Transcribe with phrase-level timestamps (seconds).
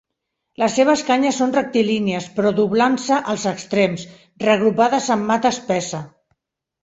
[0.61, 4.05] Les seves canyes són rectilínies però doblant-se els extrems,
[4.45, 6.01] reagrupades en mata espessa.